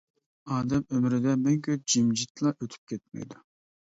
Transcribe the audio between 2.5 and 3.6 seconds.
ئۆتۈپ كەتمەيدۇ.